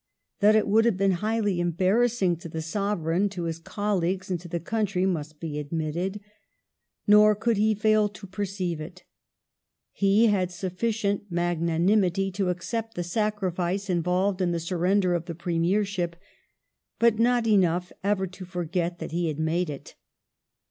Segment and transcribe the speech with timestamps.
[0.39, 4.47] That it would have been highly embarrassing to the Sovereign, to his colleagues, and to
[4.47, 6.19] the country must be admitted.
[7.05, 9.03] Nor could he fail to perceive it.
[9.91, 15.35] He had sufficient magnanimity to accept the sacrifice involved in the sun ender of the
[15.35, 16.15] Premiership,
[16.97, 19.93] but not enough ever to forget that he had made it.